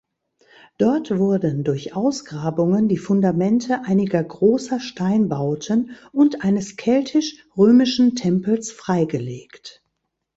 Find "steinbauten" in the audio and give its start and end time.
4.79-5.91